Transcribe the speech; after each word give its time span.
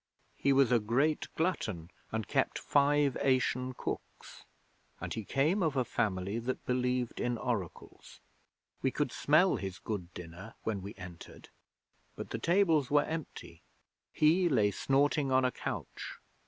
He 0.35 0.51
was 0.51 0.71
a 0.71 0.79
great 0.79 1.27
glutton, 1.35 1.91
and 2.11 2.27
kept 2.27 2.57
five 2.57 3.15
Asian 3.21 3.75
cooks, 3.75 4.45
and 4.99 5.13
he 5.13 5.23
came 5.23 5.61
of 5.61 5.77
a 5.77 5.85
family 5.85 6.39
that 6.39 6.65
believed 6.65 7.19
in 7.19 7.37
oracles. 7.37 8.19
We 8.81 8.89
could 8.89 9.11
smell 9.11 9.57
his 9.57 9.77
good 9.77 10.11
dinner 10.15 10.55
when 10.63 10.81
we 10.81 10.95
entered, 10.95 11.49
but 12.15 12.31
the 12.31 12.39
tables 12.39 12.89
were 12.89 13.03
empty. 13.05 13.61
He 14.11 14.49
lay 14.49 14.71
snorting 14.71 15.31
on 15.31 15.45
a 15.45 15.51
couch. 15.51 16.17